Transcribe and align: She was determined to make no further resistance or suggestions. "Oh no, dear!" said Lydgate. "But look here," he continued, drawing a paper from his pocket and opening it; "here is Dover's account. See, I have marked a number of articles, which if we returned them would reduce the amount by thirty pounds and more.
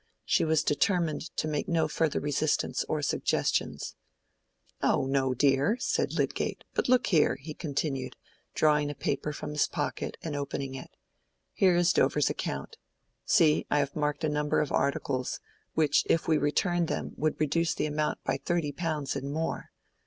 She 0.25 0.43
was 0.43 0.63
determined 0.63 1.25
to 1.37 1.47
make 1.47 1.67
no 1.67 1.87
further 1.87 2.19
resistance 2.19 2.83
or 2.89 3.03
suggestions. 3.03 3.93
"Oh 4.81 5.05
no, 5.05 5.35
dear!" 5.35 5.77
said 5.79 6.13
Lydgate. 6.15 6.63
"But 6.73 6.89
look 6.89 7.05
here," 7.05 7.35
he 7.35 7.53
continued, 7.53 8.15
drawing 8.55 8.89
a 8.89 8.95
paper 8.95 9.31
from 9.31 9.51
his 9.51 9.67
pocket 9.67 10.17
and 10.23 10.35
opening 10.35 10.73
it; 10.73 10.89
"here 11.53 11.75
is 11.75 11.93
Dover's 11.93 12.31
account. 12.31 12.77
See, 13.25 13.67
I 13.69 13.77
have 13.77 13.95
marked 13.95 14.23
a 14.23 14.27
number 14.29 14.59
of 14.59 14.71
articles, 14.71 15.39
which 15.75 16.01
if 16.09 16.27
we 16.27 16.39
returned 16.39 16.87
them 16.87 17.11
would 17.17 17.39
reduce 17.39 17.75
the 17.75 17.85
amount 17.85 18.23
by 18.23 18.37
thirty 18.43 18.71
pounds 18.71 19.15
and 19.15 19.31
more. 19.31 19.69